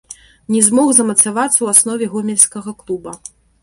Не 0.55 0.61
змог 0.67 0.89
замацавацца 1.01 1.55
ў 1.61 1.67
аснове 1.77 2.05
гомельскага 2.17 2.79
клуба. 2.85 3.19